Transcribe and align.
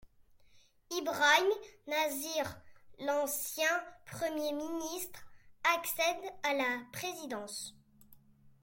Ibrahim 0.89 1.47
Nasir, 1.87 2.49
l'ancien 3.01 3.69
premier 4.07 4.51
ministre, 4.51 5.19
accède 5.75 6.25
à 6.41 6.55
la 6.55 6.79
présidence. 6.91 7.75